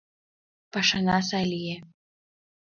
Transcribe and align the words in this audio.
—Пашана 0.71 1.17
сай 1.27 1.45
лие... 1.51 1.77